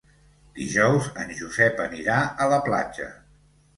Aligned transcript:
Dijous 0.59 1.09
en 1.23 1.33
Josep 1.41 1.83
anirà 1.85 2.17
a 2.47 2.51
la 2.55 2.59
platja. 2.71 3.11